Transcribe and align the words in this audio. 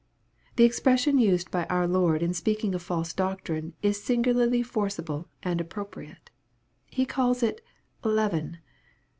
The 0.55 0.63
expression 0.63 1.19
used 1.19 1.51
by 1.51 1.65
our 1.65 1.87
Lord 1.87 2.23
in 2.23 2.33
speaking 2.33 2.73
of 2.73 2.81
false 2.81 3.13
doctrine 3.13 3.75
is 3.83 4.03
singularly 4.03 4.63
forcible 4.63 5.27
and 5.43 5.61
appropriate. 5.61 6.31
He 6.87 7.05
calls 7.05 7.43
it" 7.43 7.61
leaven." 8.03 8.57